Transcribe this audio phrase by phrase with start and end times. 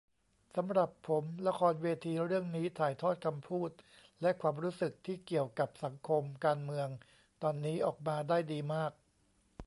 [0.55, 3.69] สำหรับผมละครเวทีเรื่องนี้ถ่ายทอดคำพูด
[4.21, 6.87] และความรู้สึกที่เกี่ยวกับสังคมการเมือง
[7.43, 8.91] ตอนนี้ออกมาได้ดีมาก